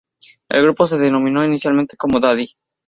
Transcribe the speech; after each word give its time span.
El 0.49 0.63
grupo 0.63 0.87
se 0.87 0.97
denominó 0.97 1.45
inicialmente 1.45 1.95
como 1.95 2.19
Daddy. 2.19 2.55